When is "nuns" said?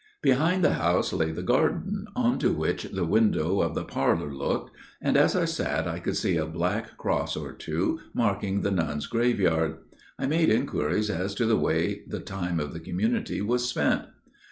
8.71-9.05